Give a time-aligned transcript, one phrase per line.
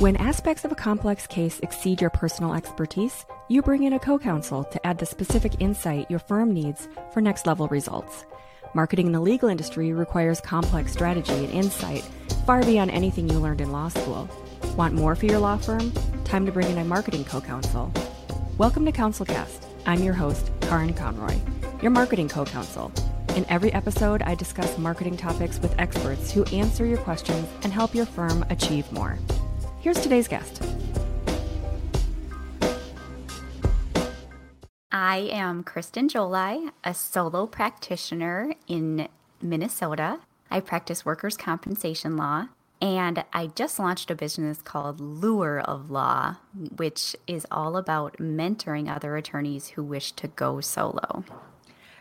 [0.00, 4.18] When aspects of a complex case exceed your personal expertise, you bring in a co
[4.18, 8.26] counsel to add the specific insight your firm needs for next level results.
[8.74, 12.02] Marketing in the legal industry requires complex strategy and insight
[12.44, 14.28] far beyond anything you learned in law school.
[14.76, 15.90] Want more for your law firm?
[16.24, 17.90] Time to bring in a marketing co counsel.
[18.58, 19.64] Welcome to CounselCast.
[19.86, 21.38] I'm your host, Karin Conroy,
[21.80, 22.92] your marketing co counsel.
[23.34, 27.94] In every episode, I discuss marketing topics with experts who answer your questions and help
[27.94, 29.18] your firm achieve more.
[29.86, 30.60] Here's today's guest.
[34.90, 39.06] I am Kristen Gyolai, a solo practitioner in
[39.40, 40.18] Minnesota.
[40.50, 42.48] I practice workers' compensation law,
[42.82, 46.38] and I just launched a business called Lure of Law,
[46.74, 51.22] which is all about mentoring other attorneys who wish to go solo.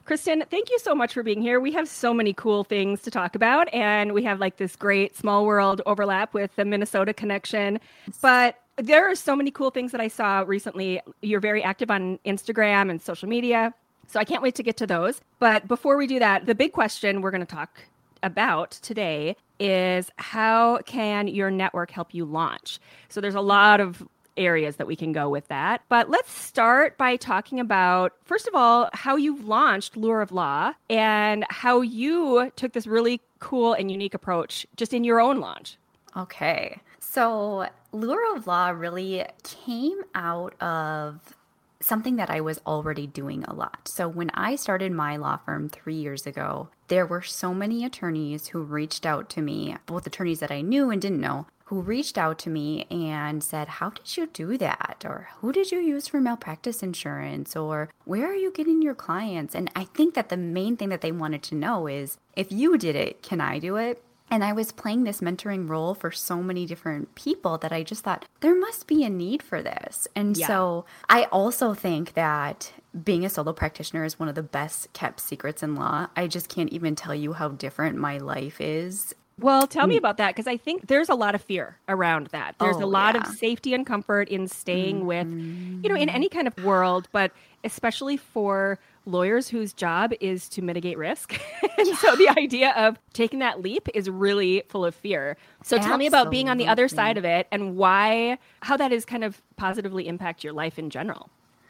[0.05, 1.59] Kristen, thank you so much for being here.
[1.59, 5.17] We have so many cool things to talk about, and we have like this great
[5.17, 7.79] small world overlap with the Minnesota connection.
[8.21, 11.01] But there are so many cool things that I saw recently.
[11.23, 13.73] You're very active on Instagram and social media.
[14.07, 15.21] So I can't wait to get to those.
[15.39, 17.79] But before we do that, the big question we're going to talk
[18.21, 22.79] about today is how can your network help you launch?
[23.09, 25.81] So there's a lot of areas that we can go with that.
[25.89, 30.73] But let's start by talking about, first of all, how you've launched Lure of Law
[30.89, 35.77] and how you took this really cool and unique approach just in your own launch.
[36.17, 36.79] Okay.
[36.99, 41.35] So, Lure of Law really came out of
[41.81, 43.87] something that I was already doing a lot.
[43.87, 48.47] So, when I started my law firm three years ago, there were so many attorneys
[48.47, 52.17] who reached out to me, both attorneys that I knew and didn't know, who reached
[52.17, 55.03] out to me and said, How did you do that?
[55.05, 57.55] Or who did you use for malpractice insurance?
[57.55, 59.55] Or where are you getting your clients?
[59.55, 62.77] And I think that the main thing that they wanted to know is if you
[62.77, 64.01] did it, can I do it?
[64.29, 68.03] And I was playing this mentoring role for so many different people that I just
[68.03, 70.07] thought there must be a need for this.
[70.15, 70.47] And yeah.
[70.47, 75.19] so I also think that being a solo practitioner is one of the best kept
[75.19, 76.07] secrets in law.
[76.15, 79.99] I just can't even tell you how different my life is well, tell me mm.
[79.99, 82.55] about that because I think there's a lot of fear around that.
[82.59, 83.21] There's oh, a lot yeah.
[83.21, 85.07] of safety and comfort in staying mm-hmm.
[85.07, 87.31] with, you know, in any kind of world, but
[87.63, 91.39] especially for lawyers whose job is to mitigate risk.
[91.77, 91.93] Yeah.
[91.95, 95.35] so the idea of taking that leap is really full of fear.
[95.61, 95.87] So Absolutely.
[95.87, 99.03] tell me about being on the other side of it and why, how that is
[99.03, 101.29] kind of positively impact your life in general.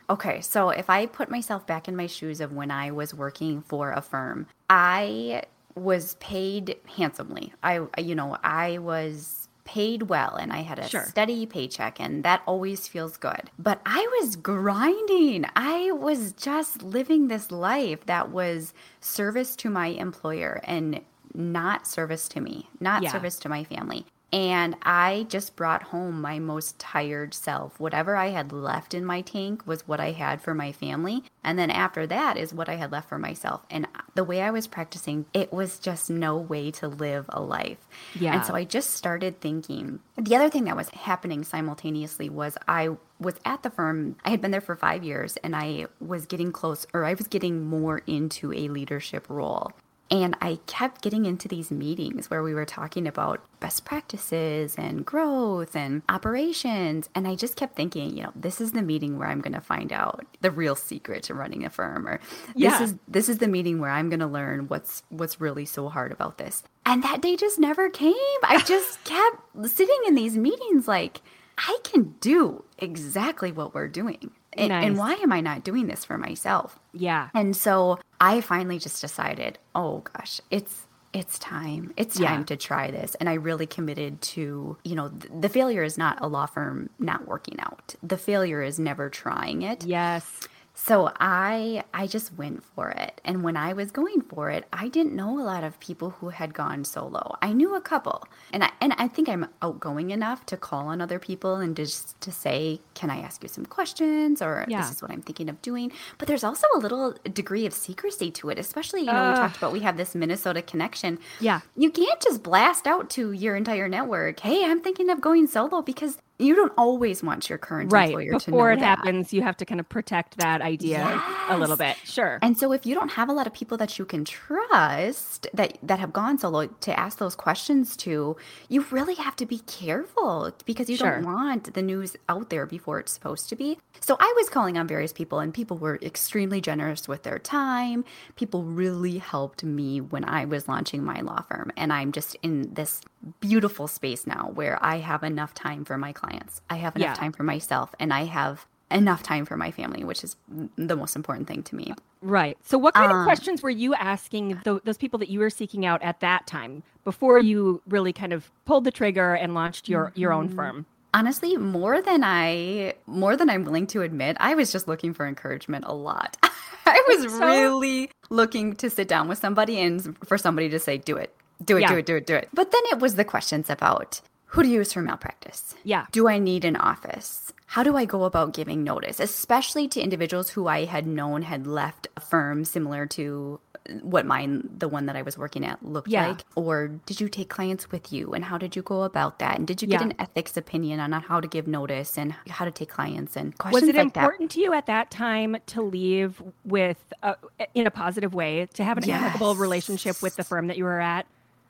[0.10, 3.62] Okay, so if I put myself back in my shoes of when I was working
[3.62, 5.42] for a firm, I
[5.76, 7.54] was paid handsomely.
[7.62, 11.06] I, you know, I was paid well and I had a sure.
[11.06, 13.50] steady paycheck and that always feels good.
[13.60, 15.46] But I was grinding.
[15.56, 21.02] I was just living this life that was service to my employer and
[21.34, 23.12] not service to me, not yeah.
[23.12, 24.06] service to my family.
[24.34, 27.80] And I just brought home my most tired self.
[27.80, 31.24] Whatever I had left in my tank was what I had for my family.
[31.44, 33.66] And then after that is what I had left for myself.
[33.70, 37.78] And the way I was practicing, it was just no way to live a life.
[38.14, 38.36] Yeah.
[38.36, 40.00] And so I just started thinking.
[40.18, 44.18] The other thing that was happening simultaneously was I was at the firm.
[44.26, 47.28] I had been there for five years and I was getting close, or I was
[47.28, 49.72] getting more into a leadership role.
[50.12, 55.04] And I kept getting into these meetings where we were talking about best practices and
[55.04, 57.10] growth and operations.
[57.16, 59.62] And I just kept thinking, you know, this is the meeting where I'm going to
[59.62, 62.20] find out the real secret to running a firm or
[62.56, 62.78] yeah.
[62.78, 65.90] this is this is the meeting where I'm going to learn what's what's really so
[65.90, 66.64] hard about this.
[66.86, 68.14] And that day just never came.
[68.44, 71.22] I just kept sitting in these meetings like
[71.58, 74.32] I can do exactly what we're doing.
[74.58, 74.86] And, nice.
[74.86, 76.80] and, why am I not doing this for myself?
[76.94, 77.30] Yeah.
[77.34, 81.94] And so I finally just decided, oh gosh, it's it's time.
[81.96, 82.46] It's time yeah.
[82.48, 83.16] to try this.
[83.16, 86.90] And I really committed to, you know, th- the failure is not a law firm
[87.00, 87.96] not working out.
[88.04, 89.86] The failure is never trying it.
[89.86, 90.42] Yes.
[90.76, 93.22] So I I just went for it.
[93.24, 96.30] And when I was going for it, I didn't know a lot of people who
[96.30, 97.38] had gone solo.
[97.42, 98.28] I knew a couple.
[98.52, 102.20] And I and I think I'm outgoing enough to call on other people and just
[102.22, 104.82] to say, "Can I ask you some questions?" or yeah.
[104.82, 108.30] "This is what I'm thinking of doing." But there's also a little degree of secrecy
[108.32, 111.20] to it, especially, you know, uh, we talked about we have this Minnesota connection.
[111.40, 111.62] Yeah.
[111.78, 115.82] You can't just blast out to your entire network, "Hey, I'm thinking of going solo"
[115.82, 118.10] because you don't always want your current right.
[118.10, 118.98] employer Before to know Before it that.
[118.98, 121.46] happens, you have to kind of protect that idea yes.
[121.50, 121.96] a little bit.
[122.04, 122.40] Sure.
[122.42, 125.78] And so if you don't have a lot of people that you can trust that
[125.82, 128.36] that have gone solo to ask those questions to,
[128.68, 131.22] you really have to be careful because you sure.
[131.22, 133.78] don't want the news out there before it's supposed to be.
[134.02, 138.04] So I was calling on various people and people were extremely generous with their time.
[138.36, 142.74] People really helped me when I was launching my law firm and I'm just in
[142.74, 143.02] this
[143.40, 146.62] beautiful space now where I have enough time for my clients.
[146.70, 147.14] I have enough Yeah.
[147.16, 150.36] time for myself and I have enough time for my family, which is
[150.78, 151.94] the most important thing to me.
[152.22, 152.58] Right.
[152.64, 155.50] So, what kind of Um, questions were you asking tho- those people that you were
[155.50, 159.90] seeking out at that time before you really kind of pulled the trigger and launched
[159.90, 160.56] your your own Mm-hmm.
[160.56, 160.86] firm?
[161.14, 165.26] Honestly, more than I more than I'm willing to admit, I was just looking for
[165.26, 166.38] encouragement a lot.
[166.86, 170.98] I was So- really looking to sit down with somebody and for somebody to say,
[170.98, 171.34] "Do it.
[171.64, 171.90] Do it, Yeah.
[171.90, 174.70] do it, do it, do it." But then it was the questions about who to
[174.70, 175.76] use for malpractice.
[175.84, 176.06] Yeah.
[176.12, 177.52] Do I need an office?
[177.68, 181.68] How do I go about giving notice, especially to individuals who I had known had
[181.68, 183.60] left a firm similar to
[184.02, 186.30] what mine, the one that I was working at, looked Yeah.
[186.30, 186.46] like?
[186.56, 189.58] Or did you take clients with you and how did you go about that?
[189.58, 192.72] And did you get an ethics opinion on how to give notice and how to
[192.72, 194.24] take clients and Was it like that?
[194.24, 197.36] important to you at that time to leave with, a,
[197.74, 201.02] in a positive way, to have an amicable relationship with the firm that you were
[201.02, 201.26] at?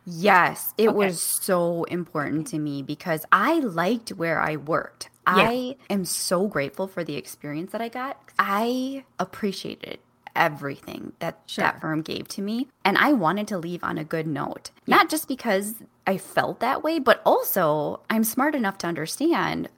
[0.06, 0.96] Yes, it Okay.
[0.98, 5.10] was so important to me because I liked where I worked.
[5.28, 8.20] I am so grateful for the experience that I got.
[8.38, 10.00] I appreciated
[10.36, 11.64] everything that Sure.
[11.64, 14.70] that firm gave to me and I wanted to leave on a good note.
[14.86, 15.76] Not just because
[16.06, 19.70] I felt that way, but also I'm smart enough to understand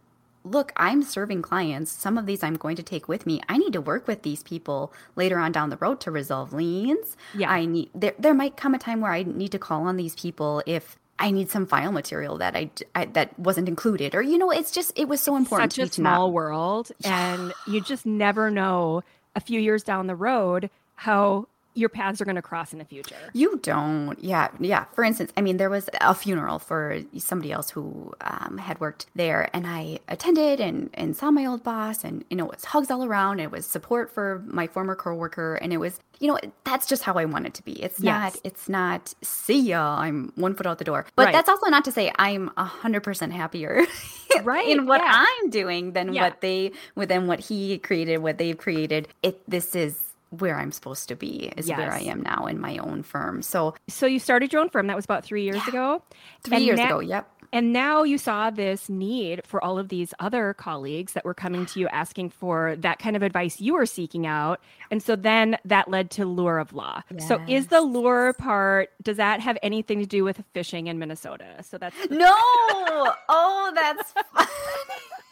[0.51, 1.91] look, I'm serving clients.
[1.91, 3.41] Some of these I'm going to take with me.
[3.49, 7.15] I need to work with these people later on down the road to resolve liens.
[7.35, 7.51] Yeah.
[7.51, 10.15] I need there there might come a time where I need to call on these
[10.15, 14.37] people if I need some file material that I, I that wasn't included or you
[14.37, 16.91] know it's just it was so important Such to a me to not- small world,
[17.03, 19.03] and you just never know
[19.35, 21.47] a few years down the road how
[21.77, 23.15] your paths are going to cross in the future.
[23.33, 24.17] You don't.
[24.21, 24.49] Yeah.
[24.59, 24.85] Yeah.
[24.93, 29.05] For instance, I mean, there was a funeral for somebody else who um, had worked
[29.15, 32.65] there, and I attended and, and saw my old boss, and, you know, it was
[32.65, 33.39] hugs all around.
[33.39, 37.13] It was support for my former coworker, and it was, you know, that's just how
[37.13, 37.73] I want it to be.
[37.73, 38.33] It's Yes.
[38.33, 41.05] not, it's not, see ya, I'm one foot out the door.
[41.15, 41.33] But Right.
[41.33, 43.85] that's also not to say I'm 100% happier
[44.43, 45.25] Right, in what yeah.
[45.27, 46.23] I'm doing than Yeah.
[46.23, 49.07] what they, within what he created, what they've created.
[49.23, 52.77] It, this is, where I'm supposed to be is where I am now in my
[52.77, 53.41] own firm.
[53.41, 54.87] So So you started your own firm.
[54.87, 55.69] That was about three years Yeah.
[55.69, 56.01] ago.
[56.43, 57.29] Three And years na- ago, yep.
[57.53, 61.65] And now you saw this need for all of these other colleagues that were coming
[61.67, 64.59] to you asking for that kind of advice you were seeking out.
[64.91, 67.03] And so then that led to Lure of Law.
[67.25, 71.63] So is the lure part, does that have anything to do with fishing in Minnesota?
[71.63, 72.33] So that's No!
[73.29, 74.47] oh, that's fun.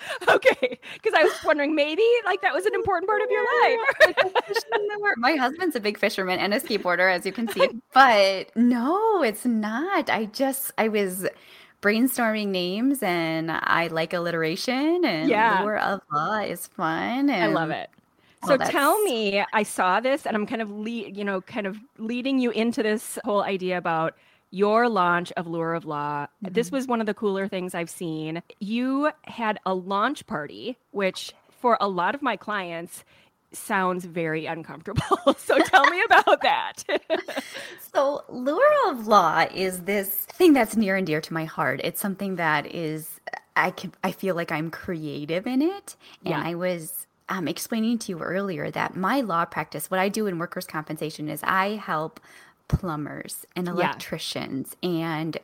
[0.29, 0.79] okay.
[0.93, 4.15] Because I was wondering maybe like that was an important part of your life.
[5.17, 7.67] My husband's a big fisherman and a skateboarder, as you can see.
[7.93, 10.09] But no, it's not.
[10.09, 11.25] I just, I was
[11.81, 15.61] brainstorming names and I like alliteration and Yeah.
[15.61, 17.29] lure of law is fun.
[17.29, 17.89] And I love it.
[18.43, 21.79] So tell me, I saw this and I'm kind of lead, you know, kind of
[21.97, 24.15] leading you into this whole idea about
[24.55, 26.27] your launch of Lure of Law.
[26.41, 26.75] This Mm-hmm.
[26.77, 28.41] was one of the cooler things I've seen.
[28.59, 33.03] You had a launch party, which for a lot of my clients
[33.51, 35.19] sounds very uncomfortable.
[35.37, 36.83] so tell me about that.
[37.93, 41.79] So, Lure of Law is this thing that's near and dear to my heart.
[41.81, 43.21] It's something that is,
[43.55, 45.95] I can, I feel like I'm creative in it.
[46.25, 46.43] And Yeah.
[46.43, 50.39] I was um, explaining to you earlier that my law practice, what I do in
[50.39, 52.19] workers' compensation is I help
[52.67, 55.37] plumbers and electricians and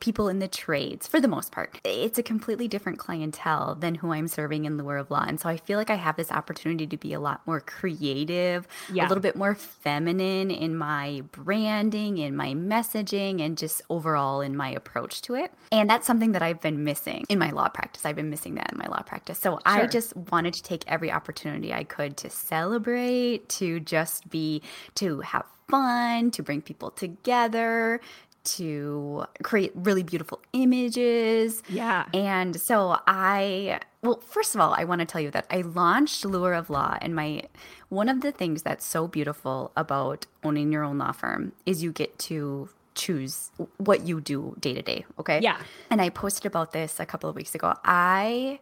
[0.00, 1.80] people in the trades for the most part.
[1.82, 5.24] It's a completely different clientele than who I'm serving in the Lure of Law.
[5.26, 8.68] And so I feel like I have this opportunity to be a lot more creative,
[8.92, 9.06] Yeah.
[9.06, 14.56] a little bit more feminine in my branding, in my messaging, and just overall in
[14.56, 15.52] my approach to it.
[15.72, 18.06] And that's something that I've been missing in my law practice.
[18.06, 19.40] I've been missing that in my law practice.
[19.40, 24.62] So I just wanted to take every opportunity I could to celebrate, to just be,
[24.94, 28.00] to have fun, to bring people together,
[28.44, 31.62] to create really beautiful images.
[31.68, 32.06] yeah.
[32.14, 36.24] And so I, well, first of all, I want to tell you that I launched
[36.24, 37.42] Lure of Law, and my
[37.88, 41.92] one of the things that's so beautiful about owning your own law firm is you
[41.92, 45.04] get to choose what you do day to day.
[45.18, 45.40] Okay.
[45.40, 45.58] Yeah.
[45.90, 47.74] And I posted about this a couple of weeks ago.
[47.84, 48.58] I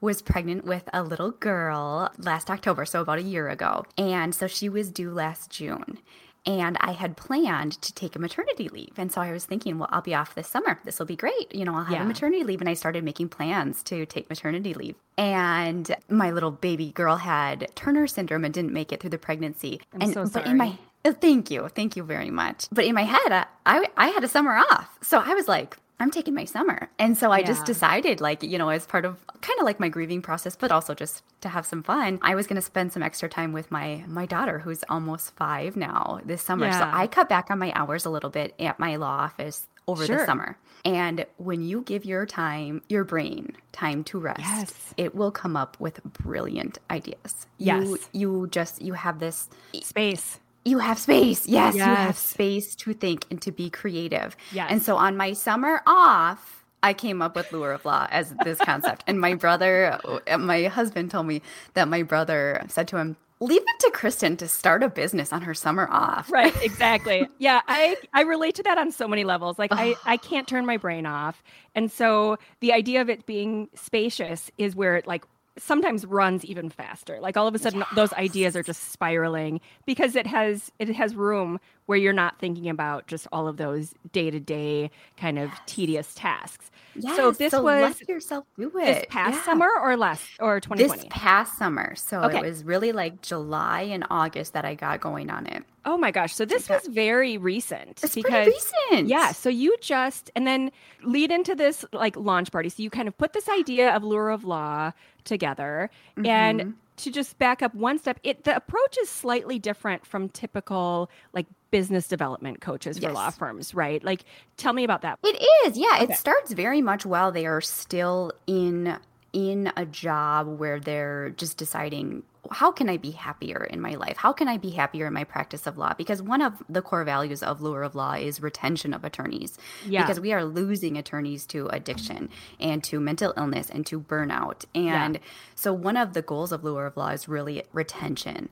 [0.00, 3.84] was pregnant with a little girl last October, so about a year ago.
[3.96, 5.98] And so she was due last June.
[6.46, 8.92] And I had planned to take a maternity leave.
[8.98, 10.78] And so I was thinking, well, I'll be off this summer.
[10.84, 11.54] This will be great.
[11.54, 12.02] You know, I'll have Yeah.
[12.02, 12.60] a maternity leave.
[12.60, 14.94] And I started making plans to take maternity leave.
[15.16, 19.80] And my little baby girl had Turner syndrome and didn't make it through the pregnancy.
[19.94, 20.78] I'm and so but in my sorry.
[21.06, 21.68] Oh, thank you.
[21.68, 22.66] Thank you very much.
[22.72, 24.98] But in my head, I, I, I had a summer off.
[25.02, 26.88] So I was like, I'm taking my summer.
[26.98, 29.88] And so I just decided, like, you know, as part of kind of like my
[29.88, 33.02] grieving process, but also just to have some fun, I was going to spend some
[33.02, 36.70] extra time with my my daughter, who's almost five now this summer.
[36.72, 40.04] So I cut back on my hours a little bit at my law office over
[40.06, 40.16] Sure.
[40.18, 40.56] the summer.
[40.84, 44.94] And when you give your time, your brain time to rest, Yes.
[44.96, 47.46] it will come up with brilliant ideas.
[47.58, 47.84] Yes.
[47.86, 49.48] You you just you have this
[49.82, 50.40] Space.
[50.64, 51.46] You have space.
[51.46, 54.36] Yes, you have space to think and to be creative.
[54.52, 54.68] Yes.
[54.70, 58.58] And so on my summer off, I came up with Lure of Law as this
[58.58, 59.04] concept.
[59.06, 61.42] and my brother, uh, my husband told me
[61.74, 65.42] that my brother said to him, Leave it to Kristen to start a business on
[65.42, 66.30] her summer off.
[66.30, 67.28] Right, exactly.
[67.38, 69.58] yeah, I I relate to that on so many levels.
[69.58, 71.42] Like I I can't turn my brain off.
[71.74, 75.24] And so the idea of it being spacious is where it like
[75.58, 77.18] sometimes runs even faster.
[77.20, 81.14] Like all of a sudden those ideas are just spiraling because it has it has
[81.14, 86.70] room where you're not thinking about just all of those day-to-day kind of tedious tasks.
[86.96, 87.62] Yes, so this was
[88.00, 88.84] let yourself do it.
[88.84, 89.42] this past Yeah.
[89.42, 91.02] summer or last or 2020?
[91.02, 91.94] This past summer.
[91.96, 92.38] So Okay.
[92.38, 95.62] it was really like July and August that I got going on it.
[95.84, 96.32] oh my gosh.
[96.34, 98.52] So this was very recent It's because pretty
[98.90, 99.08] recent.
[99.08, 99.32] Yeah.
[99.32, 100.70] So you just, and then
[101.02, 102.70] lead into this like launch party.
[102.70, 104.92] So you kind of put this idea of Lure of Law
[105.24, 105.90] together.
[106.16, 106.26] Mm-hmm.
[106.26, 111.10] And to just back up one step, it the approach is slightly different from typical
[111.32, 113.14] like business development coaches for Yes.
[113.14, 114.02] law firms, right?
[114.04, 114.24] Like,
[114.56, 115.18] tell me about that.
[115.24, 115.98] It is, yeah.
[116.02, 116.12] Okay.
[116.12, 118.96] It starts very much while they are still in
[119.32, 124.16] in a job where they're just deciding how can I be happier in my life?
[124.16, 125.94] How can I be happier in my practice of law?
[125.94, 129.58] Because one of the core values of Lure of Law is retention of attorneys.
[129.86, 130.02] Yeah.
[130.02, 132.28] Because we are losing attorneys to addiction
[132.60, 134.64] and to mental illness and to burnout.
[134.74, 135.20] And
[135.54, 138.48] so one of the goals of Lure of Law is really retention.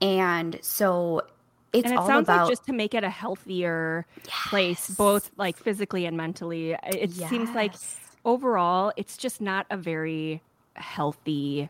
[0.00, 1.22] And so
[1.72, 5.30] it's and it all sounds about like just to make it a healthier place, both
[5.36, 6.76] like physically and mentally.
[6.84, 7.74] It seems like
[8.24, 10.42] overall, it's just not a very
[10.74, 11.68] healthy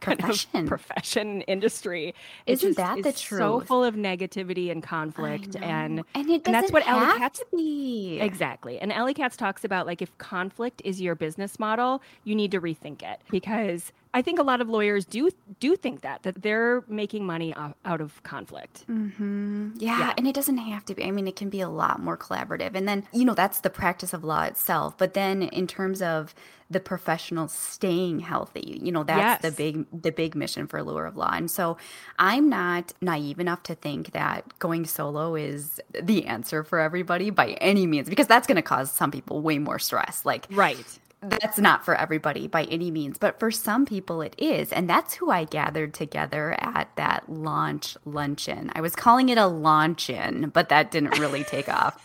[0.00, 0.60] kind Profession.
[0.62, 2.14] of profession industry.
[2.46, 3.38] Isn't just- that the truth?
[3.40, 7.38] So full of negativity and conflict, and and it and that's what Ellie have Katz
[7.40, 8.18] to be.
[8.20, 8.78] Exactly.
[8.78, 12.60] And Ellie Katz talks about like if conflict is your business model, you need to
[12.60, 16.82] rethink it because I think a lot of lawyers do do think that that they're
[16.88, 18.82] making money out of conflict.
[18.86, 20.14] hmm Yeah, Yeah.
[20.18, 21.04] and it doesn't have to be.
[21.04, 22.74] I mean, it can be a lot more collaborative.
[22.74, 24.98] And then, you know, that's the practice of law itself.
[24.98, 26.34] But then in terms of
[26.68, 31.16] the professional staying healthy, you know, that's the big the big mission for Lure of
[31.16, 31.30] Law.
[31.32, 31.76] And so
[32.18, 37.50] I'm not naive enough to think that going solo is the answer for everybody by
[37.60, 40.24] any means, because that's gonna cause some people way more stress.
[40.24, 40.98] Like Right.
[41.22, 44.72] That's not for everybody by any means, but for some people it is.
[44.72, 48.72] And that's who I gathered together at that launch luncheon.
[48.74, 52.04] I was calling it a launcheon, but that didn't really take off.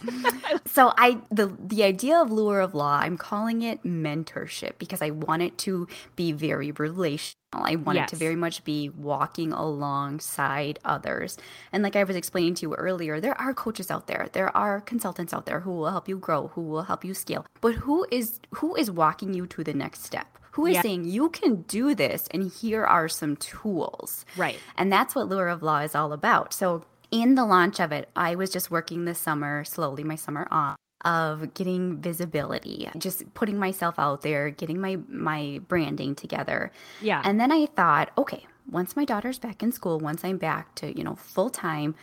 [0.66, 5.12] So I the the idea of lure of law, I'm calling it mentorship because I
[5.12, 7.36] want it to be very relational.
[7.64, 11.38] I wanted it to very much be walking alongside others.
[11.72, 14.30] And like I was explaining to you earlier, there are coaches out there.
[14.34, 17.46] There are consultants out there who will help you grow, who will help you scale.
[17.62, 20.28] But who is who is walking you to the next step?
[20.52, 20.82] Who is Yeah.
[20.84, 24.26] saying you can do this and here are some tools.
[24.38, 24.58] Right.
[24.78, 26.54] And that's what Lure of Law is all about.
[26.54, 30.48] So, in the launch of it, I was just working this summer, slowly my summer
[30.50, 36.72] off, of getting visibility, just putting myself out there, getting my my branding together.
[37.02, 37.22] Yeah.
[37.24, 40.98] And then I thought, okay, once my daughter's back in school, once I'm back to,
[40.98, 41.96] you know, full time,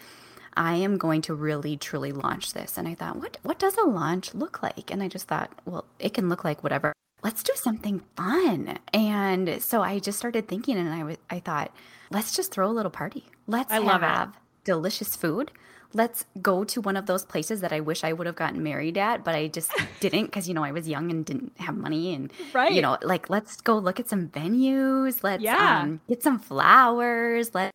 [0.54, 2.78] I am going to really truly launch this.
[2.78, 4.90] And I thought, what what does a launch look like?
[4.90, 6.92] And I just thought, well, it can look like whatever.
[7.25, 8.78] Let's do something fun.
[8.92, 11.75] And so I just started thinking and I was I thought,
[12.11, 13.26] let's just throw a little party.
[13.49, 14.06] Let's I love it.
[14.06, 15.50] have delicious food.
[15.94, 18.96] Let's go to one of those places that I wish I would have gotten married
[18.96, 19.70] at, but I just
[20.00, 22.72] didn't because you know I was young and didn't have money and Right.
[22.72, 25.22] you know like let's go look at some venues.
[25.22, 25.80] Let's Yeah.
[25.82, 27.54] um, get some flowers.
[27.54, 27.72] Let's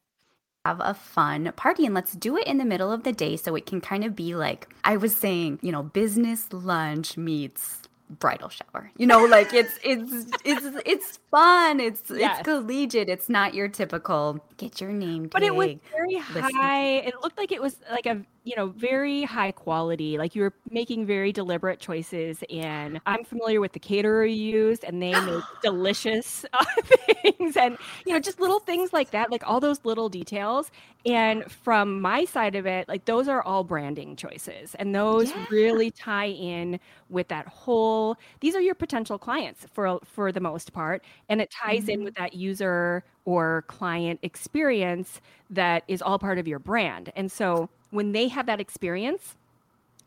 [0.65, 3.55] have a fun party and let's do it in the middle of the day so
[3.55, 8.49] it can kind of be like I was saying, you know, business lunch meets bridal
[8.49, 8.91] shower.
[8.97, 11.79] You know, like it's it's it's it's fun.
[11.79, 12.39] It's Yes.
[12.39, 13.09] it's collegiate.
[13.09, 15.79] It's not your typical get your name but it was tag.
[15.91, 16.55] very listen.
[16.55, 16.97] high.
[16.97, 20.17] It looked like it was like a you know very high quality.
[20.17, 22.43] Like you were making very deliberate choices.
[22.49, 27.77] And I'm familiar with the caterer you used, and they make delicious uh, things, and
[28.05, 30.71] you know just little things like that, like all those little details.
[31.05, 35.45] And from my side of it, like those are all branding choices, and those Yeah.
[35.49, 38.17] really tie in with that whole.
[38.41, 42.15] These are your potential clients for for the most part, and it ties in with
[42.15, 47.11] that user or client experience that is all part of your brand.
[47.15, 49.35] And so when they have that experience,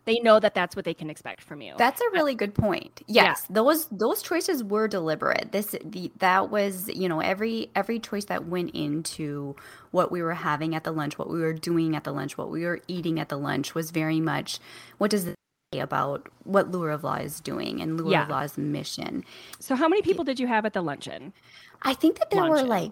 [0.05, 1.75] they know that that's what they can expect from you.
[1.77, 3.03] That's a uh, really good point.
[3.07, 3.25] Yeah.
[3.25, 5.53] Yes, those those choices were deliberate.
[5.53, 9.57] This the that was you know every every choice that went into
[9.91, 12.51] what we were having at the lunch, what we were doing at the lunch, what
[12.51, 14.59] we were eating at the lunch was very much
[14.99, 15.29] what does
[15.73, 18.25] about what Lure of Law is doing and Lure Yeah.
[18.25, 19.25] of Law's mission.
[19.61, 21.33] So how many people did you have at the luncheon?
[21.83, 22.91] I think that there were like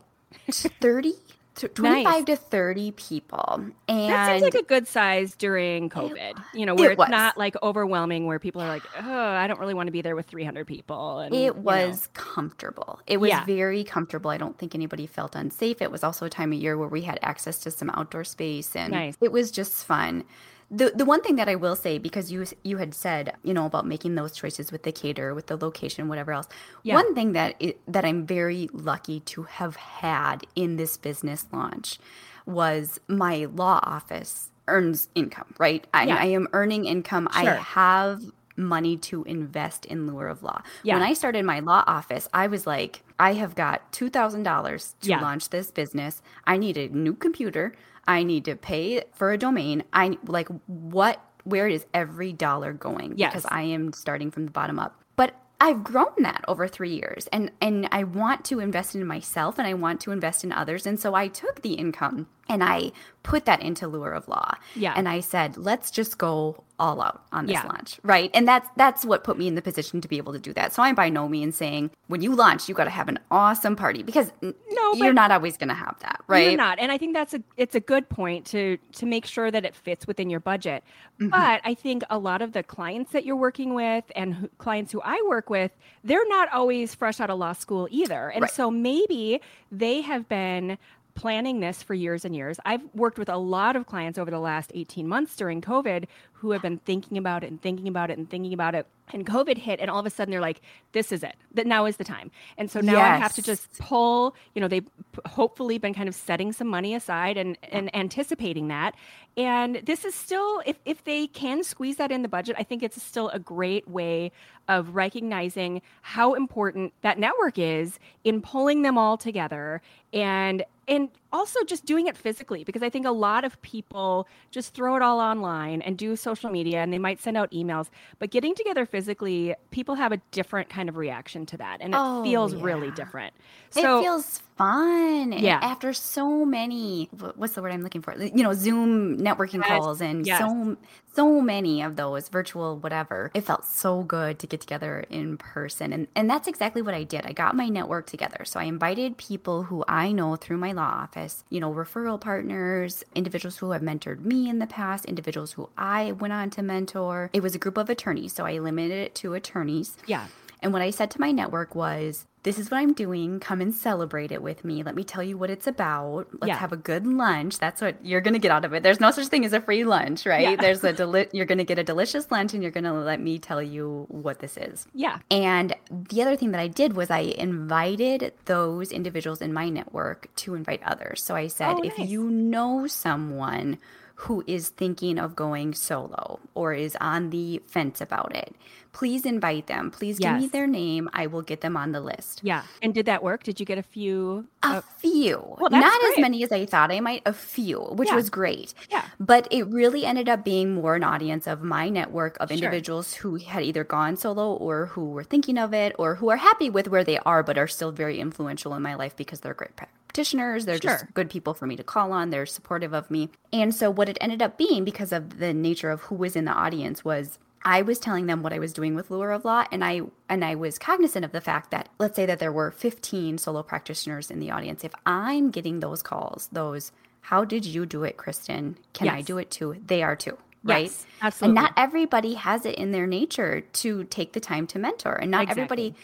[0.50, 1.14] 30
[1.58, 3.60] to 25 to 30 people.
[3.88, 6.42] And That seems like a good size during COVID.
[6.54, 7.08] You know, where it it's was.
[7.10, 10.16] not like overwhelming, where people are like, "Oh, I don't really want to be there
[10.16, 11.62] with 300 people." And you it know.
[11.62, 13.00] was comfortable.
[13.06, 13.44] It was Yeah.
[13.44, 14.30] very comfortable.
[14.30, 15.82] I don't think anybody felt unsafe.
[15.82, 18.74] It was also a time of year where we had access to some outdoor space
[18.76, 19.16] and Nice.
[19.20, 20.24] it was just fun.
[20.70, 23.64] The the one thing that I will say because you you had said, you know,
[23.64, 26.46] about making those choices with the caterer, with the location, whatever else.
[26.82, 26.94] Yeah.
[26.94, 31.98] One thing that it, that I'm very lucky to have had in this business launch
[32.44, 35.86] was my law office earns income, right?
[35.94, 36.16] I, Yeah.
[36.16, 37.28] I am earning income.
[37.32, 38.22] I have
[38.58, 40.60] money to invest in Lure of Law.
[40.82, 40.94] Yeah.
[40.94, 45.20] When I started my law office, I was like, I have got $2,000 to Yeah.
[45.20, 46.20] launch this business.
[46.46, 47.72] I need a new computer.
[48.06, 49.84] I need to pay for a domain.
[49.92, 53.14] I like what where is every dollar going?
[53.16, 53.32] Yes.
[53.32, 55.02] Because I am starting from the bottom up.
[55.16, 59.58] But I've grown that over 3 years and and I want to invest in myself
[59.58, 62.92] and I want to invest in others and so I took the income and I
[63.22, 64.54] put that into Lure of Law.
[64.74, 64.94] Yeah.
[64.96, 67.64] And I said, let's just go all out on this Yeah.
[67.66, 68.30] launch, right?
[68.32, 70.72] And that's that's what put me in the position to be able to do that.
[70.72, 73.74] So I'm by no means saying when you launch, you got to have an awesome
[73.74, 76.46] party because No, you're not always going to have that, right?
[76.46, 79.50] You're not, and I think that's a it's a good point to to make sure
[79.50, 80.84] that it fits within your budget.
[81.20, 81.30] Mm-hmm.
[81.30, 84.92] But I think a lot of the clients that you're working with and who, clients
[84.92, 85.72] who I work with,
[86.04, 88.50] they're not always fresh out of law school either, and Right.
[88.52, 89.40] so maybe
[89.72, 90.78] they have been
[91.18, 92.60] planning this for years and years.
[92.64, 96.52] I've worked with a lot of clients over the last 18 months during COVID who
[96.52, 98.86] have been thinking about it and thinking about it and thinking about it.
[99.12, 100.60] And COVID hit, and all of a sudden they're like,
[100.92, 101.34] "This is it.
[101.54, 104.36] That now is the time." And so now I have to just pull.
[104.54, 104.88] You know, they've
[105.26, 108.94] hopefully been kind of setting some money aside and and anticipating that.
[109.36, 112.82] And this is still, if if they can squeeze that in the budget, I think
[112.82, 114.30] it's still a great way
[114.68, 119.80] of recognizing how important that network is in pulling them all together
[120.12, 124.74] and and also just doing it physically because i think a lot of people just
[124.74, 127.88] throw it all online and do social media and they might send out emails
[128.18, 131.96] but getting together physically people have a different kind of reaction to that and it
[132.00, 133.34] Oh, feels really different
[133.70, 135.32] so it feels fun.
[135.32, 135.58] Yeah.
[135.62, 138.14] After so many, what's the word I'm looking for?
[138.20, 140.38] You know, Zoom networking Yes, calls and yes.
[140.38, 140.76] so
[141.14, 143.30] so many of those virtual whatever.
[143.34, 147.04] It felt so good to get together in person, and and that's exactly what I
[147.04, 147.26] did.
[147.26, 148.44] I got my network together.
[148.44, 151.17] So I invited people who I know through my law office.
[151.50, 156.12] You know, referral partners, individuals who have mentored me in the past, individuals who I
[156.12, 157.30] went on to mentor.
[157.32, 159.96] It was a group of attorneys, so I limited it to attorneys.
[160.06, 160.26] yeah
[160.62, 163.40] And what I said to my network was, this is what I'm doing.
[163.40, 164.82] Come and celebrate it with me.
[164.82, 166.28] Let me tell you what it's about.
[166.32, 166.56] Let's Yeah.
[166.56, 167.58] have a good lunch.
[167.58, 168.82] That's what you're going to get out of it.
[168.82, 170.42] There's no such thing as a free lunch, right?
[170.42, 170.56] Yeah.
[170.56, 173.20] There's a deli- you're going to get a delicious lunch and you're going to let
[173.20, 174.86] me tell you what this is.
[174.94, 179.68] yeah And the other thing that I did was I invited those individuals in my
[179.68, 181.22] network to invite others.
[181.22, 183.78] So I said, Oh, if you know someone
[184.22, 188.54] who is thinking of going solo or is on the fence about it,
[188.98, 189.90] please invite them.
[189.98, 191.08] Please give me their name.
[191.12, 192.40] I will get them on the list.
[192.42, 195.36] yeah and did that work did you get a few A few.
[195.60, 198.16] well, that's Not as many as I thought I might, a few, which Yeah.
[198.20, 198.74] was great.
[198.94, 202.56] yeah But it really ended up being more an audience of my network of Sure.
[202.58, 206.40] individuals who had either gone solo or who were thinking of it or who are
[206.50, 209.54] happy with where they are but are still very influential in my life because they're
[209.62, 210.64] great practitioners.
[210.66, 210.90] They're Sure.
[210.98, 212.30] just good people for me to call on.
[212.30, 213.22] They're supportive of me.
[213.52, 216.44] And so what it ended up being because of the nature of who was in
[216.50, 219.64] the audience was I was telling them what I was doing with Lure of Law
[219.72, 222.70] and I and I was cognizant of the fact that let's say that there were
[222.70, 224.84] 15 solo practitioners in the audience.
[224.84, 226.92] If I'm getting those calls, those
[227.22, 228.78] how did you do it, Kristen?
[228.94, 229.76] Can I do it too?
[229.86, 230.84] They are too, right?
[230.86, 231.48] Yes, absolutely.
[231.48, 235.14] And not everybody has it in their nature to take the time to mentor.
[235.14, 235.62] And not Exactly.
[235.62, 235.94] everybody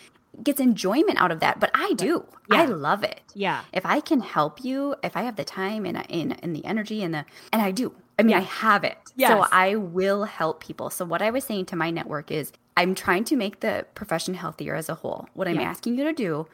[0.43, 2.27] gets enjoyment out of that, but I do.
[2.51, 2.63] Yeah.
[2.63, 3.21] I love it.
[3.35, 6.65] yeah If I can help you, if I have the time and and, and the
[6.65, 7.95] energy and the and I do.
[8.19, 8.99] I mean, I have it.
[9.17, 9.31] Yes.
[9.31, 10.91] So I will help people.
[10.91, 14.35] So what I was saying to my network is I'm trying to make the profession
[14.35, 15.29] healthier as a whole.
[15.35, 15.71] What I'm Yeah.
[15.71, 16.47] asking you to do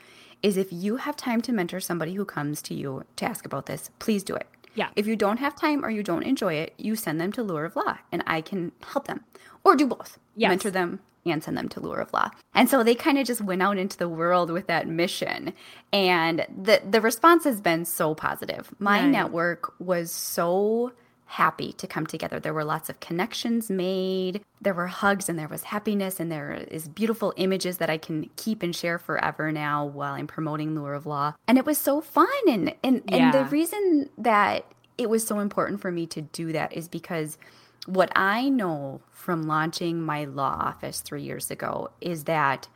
[0.42, 3.66] is if you have time to mentor somebody who comes to you to ask about
[3.66, 4.46] this, please do it.
[4.75, 4.88] Yeah.
[4.96, 7.64] If you don't have time or you don't enjoy it, you send them to Lure
[7.66, 9.25] of Law and I can help them.
[9.64, 10.18] Or do both.
[10.37, 10.49] Yes.
[10.49, 12.31] Mentor them and send them to Lure of Law.
[12.55, 15.53] And so they kind of just went out into the world with that mission.
[15.92, 18.73] And the the response has been so positive.
[18.79, 19.12] My Nice.
[19.12, 20.92] network was so
[21.30, 22.40] happy to come together.
[22.40, 24.42] There were lots of connections made.
[24.60, 28.28] There were hugs and there was happiness and there is beautiful images that I can
[28.34, 31.34] keep and share forever now while I'm promoting Lure of Law.
[31.46, 34.64] And it was so fun and and, and the reason that
[34.98, 37.38] it was so important for me to do that is because
[37.86, 42.66] what I know from launching my law office three years ago is that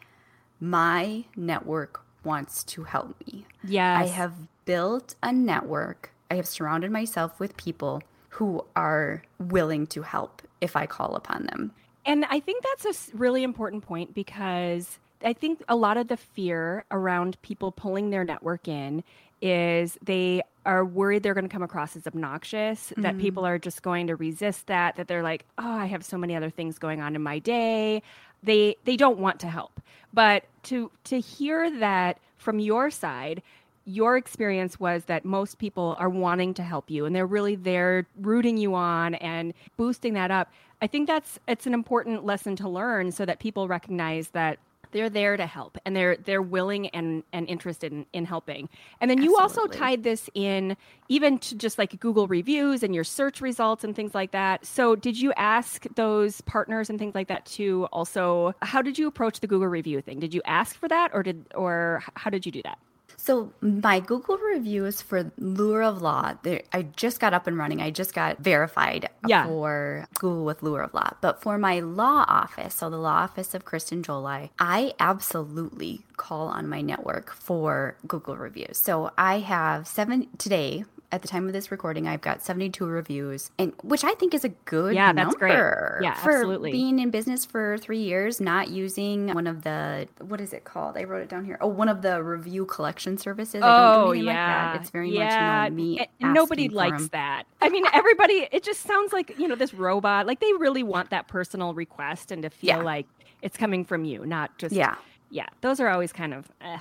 [0.61, 3.47] my network wants to help me.
[3.65, 4.01] Yes.
[4.01, 4.33] I have
[4.65, 6.13] built a network.
[6.31, 8.01] I have surrounded myself with people
[8.35, 11.71] who are willing to help if I call upon them.
[12.05, 16.17] And I think that's a really important point because I think a lot of the
[16.17, 19.05] fear around people pulling their network in
[19.41, 23.03] is they are worried they're going to come across as obnoxious, mm-hmm.
[23.03, 26.19] that people are just going to resist that, that they're like, oh, I have so
[26.19, 28.03] many other things going on in my day.
[28.43, 29.81] They they don't want to help.
[30.13, 33.43] But to to hear that from your side,
[33.85, 38.07] your experience was that most people are wanting to help you and they're really there
[38.21, 40.51] rooting you on and boosting that up.
[40.81, 44.59] I think that's it's an important lesson to learn so that people recognize that
[44.93, 48.69] they're there to help and they're they're willing and and interested in, in helping.
[49.01, 50.77] And then you also tied this in
[51.09, 54.65] even to just like google reviews and your search results and things like that.
[54.65, 59.09] So did you ask those partners and things like that to also how did you
[59.09, 60.21] approach the google review thing?
[60.21, 62.79] Did you ask for that or did or how did you do that
[63.25, 66.35] so my Google reviews for Lure of Law,
[66.75, 67.81] I just got up and running.
[67.81, 69.47] I just got verified yeah.
[69.47, 71.09] for Google with Lure of Law.
[71.23, 76.49] But for my law office, so the law office of Kristen Gyolai, I absolutely call
[76.49, 78.77] on my network for Google reviews.
[78.77, 80.85] So I have seven today
[81.15, 84.45] at the time of this recording, I've got 72 reviews, and which I think is
[84.45, 85.53] a good yeah, that's great.
[85.53, 86.73] Yeah, for absolutely.
[86.73, 90.97] being in business for three years, not using one of the what is it called?
[90.97, 91.57] I wrote it down here.
[91.61, 93.61] Oh, one of the review collection services.
[93.65, 95.69] Oh, yeah, like it's very yeah.
[95.69, 96.09] much you know, me.
[96.21, 97.45] And nobody likes that.
[97.63, 98.49] I mean, everybody.
[98.51, 100.27] It just sounds like you know this robot.
[100.27, 102.83] Like they really want that personal request and to feel yeah.
[102.83, 103.07] like
[103.41, 104.97] it's coming from you, not just yeah.
[105.31, 106.51] Yeah, those are always kind of.
[106.61, 106.79] Eh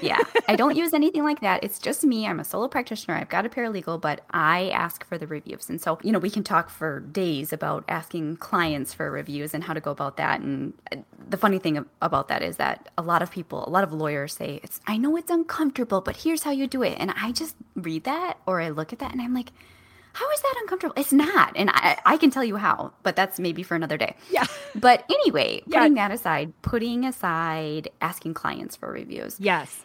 [0.00, 1.62] yeah, I don't use anything like that.
[1.64, 2.26] It's just me.
[2.26, 3.16] I'm a solo practitioner.
[3.16, 5.68] I've got a paralegal, but I ask for the reviews.
[5.68, 9.64] And so, you know, we can talk for days about asking clients for reviews and
[9.64, 10.40] how to go about that.
[10.40, 10.96] And uh,
[11.28, 14.34] the funny thing about that is that a lot of people, a lot of lawyers
[14.34, 17.56] say, "It's I know it's uncomfortable, but here's how you do it." And I just
[17.74, 19.50] read that or I look at that and I'm like,
[20.14, 20.94] how is that uncomfortable?
[20.96, 21.52] It's not.
[21.56, 24.16] And I, I can tell you how, but that's maybe for another day.
[24.30, 24.46] Yeah.
[24.74, 26.08] But anyway, putting yeah.
[26.08, 29.36] that aside, putting aside asking clients for reviews.
[29.38, 29.84] Yes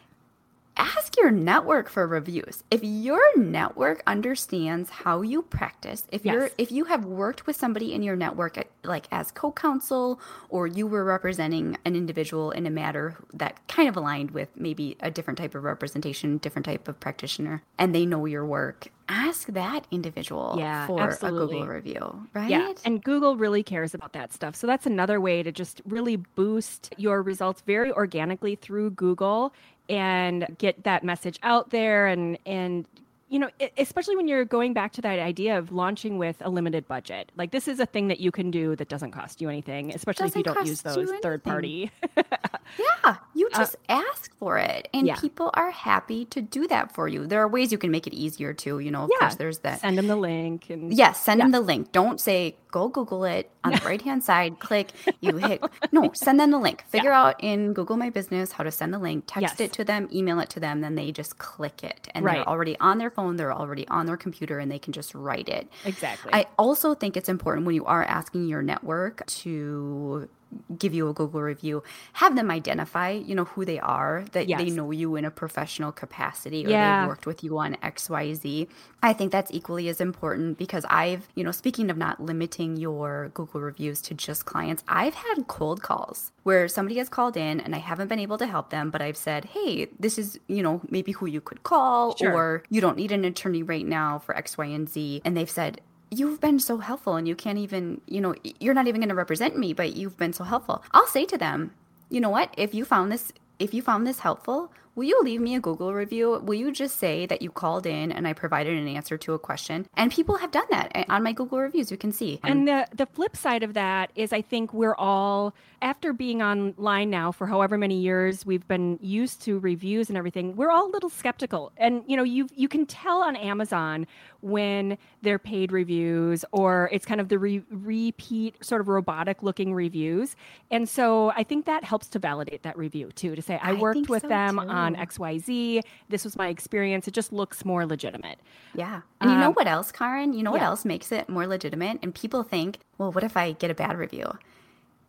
[0.79, 2.63] ask your network for reviews.
[2.71, 6.33] If your network understands how you practice, if yes.
[6.33, 10.87] you're if you have worked with somebody in your network like as co-counsel or you
[10.87, 15.37] were representing an individual in a matter that kind of aligned with maybe a different
[15.37, 20.55] type of representation, different type of practitioner, and they know your work, ask that individual
[20.57, 21.57] yeah, for absolutely.
[21.57, 22.49] a Google review, right?
[22.49, 24.55] Yeah, and Google really cares about that stuff.
[24.55, 29.53] So that's another way to just really boost your results very organically through Google
[29.89, 32.85] and get that message out there and and
[33.29, 36.87] you know, especially when you're going back to that idea of launching with a limited
[36.87, 37.31] budget.
[37.37, 40.25] Like this is a thing that you can do that doesn't cost you anything, especially
[40.25, 41.91] doesn't if you don't use those third party.
[42.17, 45.15] yeah, you uh, just uh, ask for it and yeah.
[45.15, 47.27] people are happy to do that for you.
[47.27, 49.03] There are ways you can make it easier too, you know.
[49.03, 49.19] Of yeah.
[49.19, 49.81] course there's that.
[49.81, 51.45] Send them the link and Yes, send yeah.
[51.45, 51.91] them the link.
[51.91, 54.89] Don't say go Google it on the right hand side, click,
[55.21, 56.83] you hit no, send them the link.
[56.87, 59.59] Figure out in Google My Business how to send the link, text yes.
[59.59, 62.37] it to them, email it to them, then they just click it and right.
[62.37, 65.49] they're already on their phone, they're already on their computer and they can just write
[65.49, 65.69] it.
[65.85, 66.31] Exactly.
[66.33, 70.29] I also think it's important when you are asking your network to
[70.77, 71.83] give you a Google review,
[72.13, 74.59] have them identify, you know, who they are, that yes.
[74.59, 77.01] they know you in a professional capacity or yeah.
[77.01, 78.67] they worked with you on XYZ.
[79.01, 83.31] I think that's equally as important because I've, you know, speaking of not limiting your
[83.33, 87.75] Google reviews to just clients, I've had cold calls where somebody has called in and
[87.75, 90.81] I haven't been able to help them, but I've said, hey, this is, you know,
[90.89, 92.33] maybe who you could call, sure.
[92.33, 95.21] or you don't need an attorney right now for X, Y, and Z.
[95.23, 98.87] And they've said, you've been so helpful and you can't even, you know, you're not
[98.87, 100.83] even going to represent me, but you've been so helpful.
[100.91, 101.71] I'll say to them,
[102.09, 102.53] you know what?
[102.57, 105.93] If you found this if you found this helpful, will you leave me a Google
[105.93, 106.41] review?
[106.43, 109.39] Will you just say that you called in and I provided an answer to a
[109.39, 109.87] question?
[109.95, 112.41] And people have done that eh, on my Google reviews, you can see.
[112.43, 117.09] And the, the flip side of that is I think we're all, after being online
[117.09, 120.91] now for however many years we've been used to reviews and everything, we're all a
[120.91, 121.71] little skeptical.
[121.77, 124.05] And, you know, you you can tell on Amazon
[124.41, 129.73] when they're paid reviews or it's kind of the re- repeat sort of robotic looking
[129.73, 130.35] reviews.
[130.71, 134.09] And so I think that helps to validate that review too, to say, I worked
[134.09, 134.67] I with so them too.
[134.67, 135.81] on on XYZ.
[136.09, 137.07] This was my experience.
[137.07, 138.39] It just looks more legitimate.
[138.75, 139.01] Yeah.
[139.21, 140.33] And um, you know um, what else, Karin?
[140.33, 141.99] You know what else makes it more legitimate?
[142.01, 144.31] And people think, well, what if I get a bad review?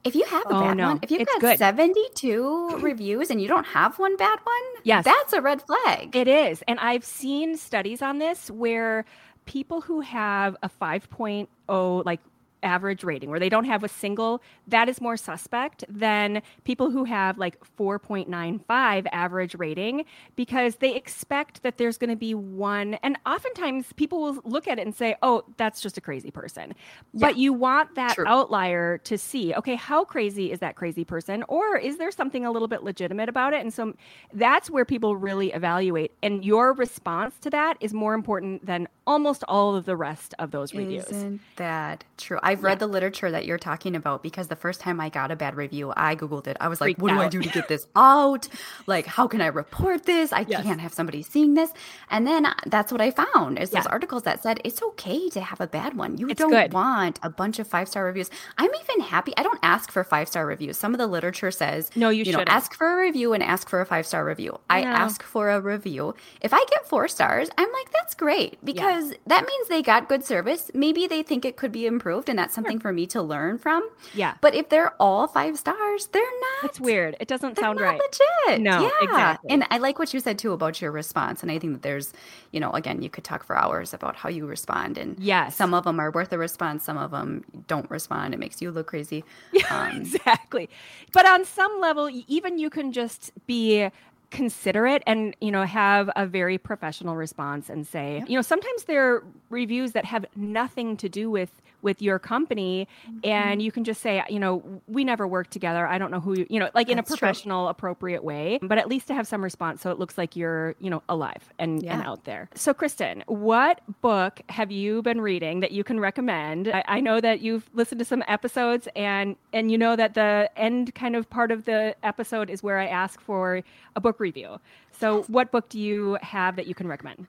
[0.03, 0.89] If you have a oh, bad no.
[0.89, 1.59] one, if you've it's got good.
[1.59, 5.05] 72 reviews and you don't have one bad one, yes.
[5.05, 6.17] that's a red flag.
[6.17, 6.63] It is.
[6.67, 9.05] And I've seen studies on this where
[9.45, 12.21] people who have a 5.0 like
[12.63, 17.05] average rating, where they don't have a single, that is more suspect than people who
[17.05, 20.05] have like 4.95 average rating
[20.37, 22.95] because they expect that there's going to be one.
[23.03, 26.75] And oftentimes people will look at it and say, oh, that's just a crazy person.
[27.13, 28.27] Yeah, but you want that true.
[28.27, 31.45] outlier to see, okay, how crazy is that crazy person?
[31.49, 33.61] Or is there something a little bit legitimate about it?
[33.61, 33.95] And so
[34.33, 36.13] that's where people really evaluate.
[36.23, 40.51] And your response to that is more important than almost all of the rest of
[40.51, 41.07] those reviews.
[41.07, 42.39] Isn't that true?
[42.51, 42.79] I've read yeah.
[42.79, 45.93] the literature that you're talking about because the first time I got a bad review,
[45.97, 46.57] I Googled it.
[46.61, 47.17] I was like, what out.
[47.17, 48.49] do I do to get this out?
[48.87, 50.33] like, how can I report this?
[50.33, 50.65] I yes.
[50.65, 51.73] can't have somebody seeing this.
[52.11, 53.81] And then that's what I found is yeah.
[53.81, 56.19] those articles that said it's okay to have a bad one.
[56.19, 56.73] You it's don't good.
[56.73, 58.31] want a bunch of five star reviews.
[58.59, 59.33] I'm even happy.
[59.37, 60.77] I don't ask for five star reviews.
[60.77, 63.69] Some of the literature says, no, you, you know, ask for a review and ask
[63.69, 64.59] for a five star review.
[64.69, 66.15] I ask for a review.
[66.41, 69.17] If I get four stars, I'm like, that's great because yeah.
[69.29, 70.71] that means they got good service.
[70.75, 72.91] Maybe they think it could be improved and that's something sure.
[72.91, 73.89] for me to learn from.
[74.15, 74.35] Yeah.
[74.41, 76.63] But if they're all five stars, they're not.
[76.63, 77.17] That's weird.
[77.21, 78.01] It doesn't sound right.
[78.01, 78.61] Legit.
[78.61, 78.91] No, yeah.
[79.03, 79.51] exactly.
[79.51, 81.43] And I like what you said too about your response.
[81.43, 82.13] And I think that there's,
[82.53, 84.99] you know, again, you could talk for hours about how you respond.
[84.99, 85.55] And yes.
[85.55, 86.85] some of them are worth a response.
[86.85, 88.35] Some of them don't respond.
[88.35, 89.25] It makes you look crazy.
[89.71, 90.69] Um, exactly.
[91.13, 93.89] But on some level, even you can just be
[94.31, 99.15] considerate and you know have a very professional response and say you know sometimes there
[99.15, 103.19] are reviews that have nothing to do with with your company mm-hmm.
[103.25, 106.39] and you can just say you know we never worked together i don't know who
[106.39, 107.71] you you know like in a professional true.
[107.71, 110.91] appropriate way but at least to have some response so it looks like you're you
[110.91, 111.95] know alive and, yeah.
[111.95, 116.69] and out there so kristen what book have you been reading that you can recommend
[116.69, 120.51] I, I know that you've listened to some episodes and and you know that the
[120.57, 123.63] end kind of part of the episode is where i ask for
[123.97, 124.59] a book review
[124.93, 127.27] so what book do you have that you can recommend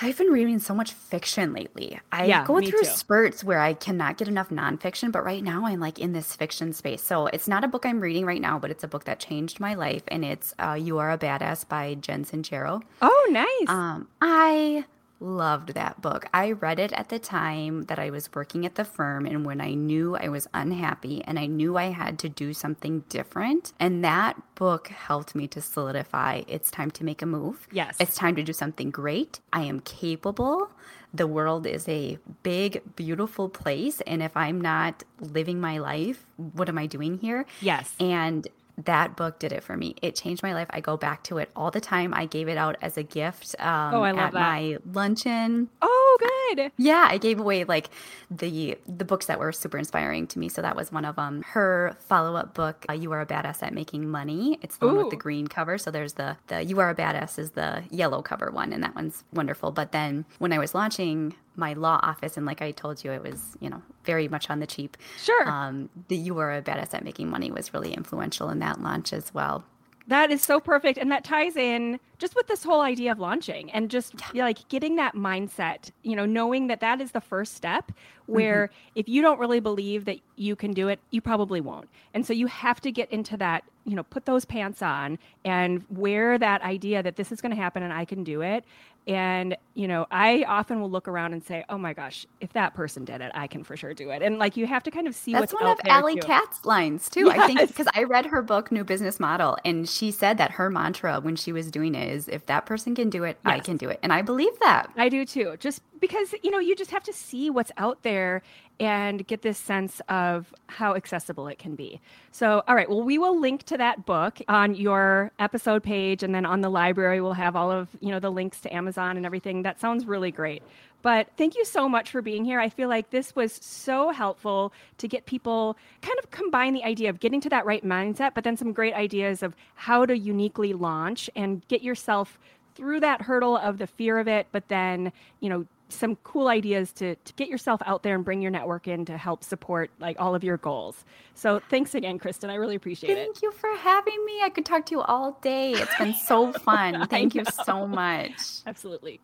[0.00, 1.98] I've been reading so much fiction lately.
[2.12, 2.84] I yeah, go through too.
[2.84, 6.72] spurts where I cannot get enough nonfiction, but right now I'm like in this fiction
[6.72, 7.02] space.
[7.02, 9.58] So it's not a book I'm reading right now, but it's a book that changed
[9.58, 12.82] my life, and it's uh, "You Are a Badass" by Jen Sincero.
[13.02, 13.68] Oh, nice.
[13.68, 14.84] Um, I
[15.20, 16.26] loved that book.
[16.32, 19.60] I read it at the time that I was working at the firm and when
[19.60, 23.72] I knew I was unhappy and I knew I had to do something different.
[23.80, 27.66] And that book helped me to solidify it's time to make a move.
[27.72, 27.96] Yes.
[28.00, 29.40] It's time to do something great.
[29.52, 30.70] I am capable.
[31.12, 34.00] The world is a big, beautiful place.
[34.02, 37.46] And if I'm not living my life, what am I doing here?
[37.60, 37.94] Yes.
[37.98, 38.46] And
[38.84, 39.94] that book did it for me.
[40.02, 40.68] It changed my life.
[40.70, 42.14] I go back to it all the time.
[42.14, 44.40] I gave it out as a gift um, oh, I love at that.
[44.40, 45.68] my luncheon.
[45.82, 46.72] Oh, good.
[46.76, 47.90] Yeah, I gave away like
[48.30, 50.48] the the books that were super inspiring to me.
[50.48, 51.42] So that was one of them.
[51.42, 54.88] Her follow up book, uh, "You Are a Badass at Making Money." It's the Ooh.
[54.88, 55.78] one with the green cover.
[55.78, 58.94] So there's the the "You Are a Badass" is the yellow cover one, and that
[58.94, 59.70] one's wonderful.
[59.70, 63.22] But then when I was launching my law office, and like I told you, it
[63.22, 64.96] was you know very much on the cheap.
[65.22, 65.48] Sure.
[65.48, 69.12] Um, the "You are a Badass at Making Money" was really influential in that launch
[69.12, 69.64] as well.
[70.08, 70.98] That is so perfect.
[70.98, 74.44] And that ties in just with this whole idea of launching and just yeah.
[74.44, 77.92] like getting that mindset, you know, knowing that that is the first step
[78.26, 78.98] where mm-hmm.
[78.98, 81.88] if you don't really believe that you can do it, you probably won't.
[82.14, 85.84] And so you have to get into that, you know, put those pants on and
[85.90, 88.64] wear that idea that this is going to happen and I can do it.
[89.08, 92.74] And, you know, I often will look around and say, oh my gosh, if that
[92.74, 94.20] person did it, I can for sure do it.
[94.20, 95.52] And like you have to kind of see what's.
[95.52, 97.24] That's what's one of Alley Katz's lines too.
[97.24, 97.38] Yes.
[97.38, 100.68] I think because I read her book, New Business Model, and she said that her
[100.68, 103.54] mantra when she was doing it is if that person can do it, yes.
[103.54, 103.98] I can do it.
[104.02, 104.92] And I believe that.
[104.94, 105.56] I do too.
[105.58, 108.42] Just because, you know, you just have to see what's out there
[108.80, 112.00] and get this sense of how accessible it can be.
[112.30, 116.34] So, all right, well, we will link to that book on your episode page, and
[116.34, 119.26] then on the library, we'll have all of you know the links to Amazon and
[119.26, 119.62] everything.
[119.62, 120.62] That sounds really great.
[121.00, 122.58] But thank you so much for being here.
[122.58, 127.08] I feel like this was so helpful to get people kind of combine the idea
[127.08, 130.72] of getting to that right mindset, but then some great ideas of how to uniquely
[130.72, 132.38] launch and get yourself
[132.74, 136.92] through that hurdle of the fear of it, but then, you know, some cool ideas
[136.92, 140.16] to, to get yourself out there and bring your network in to help support like
[140.18, 141.04] all of your goals.
[141.34, 142.50] So thanks again, Kristen.
[142.50, 143.24] I really appreciate Thank it.
[143.24, 144.40] Thank you for having me.
[144.42, 145.72] I could talk to you all day.
[145.72, 147.06] It's been so fun.
[147.08, 148.62] Thank you so much.
[148.66, 149.20] Absolutely.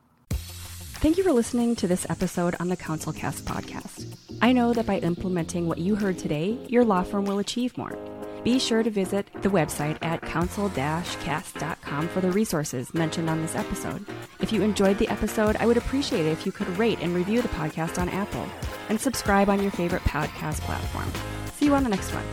[1.05, 4.17] Thank you for listening to this episode on the CounselCast podcast.
[4.41, 7.95] I know that by implementing what you heard today, your law firm will achieve more.
[8.43, 14.07] Be sure to visit the website at council-cast.com for the resources mentioned on this episode.
[14.41, 17.43] If you enjoyed the episode, I would appreciate it if you could rate and review
[17.43, 18.47] the podcast on Apple
[18.89, 21.13] and subscribe on your favorite podcast platform.
[21.53, 22.25] See you on the next one.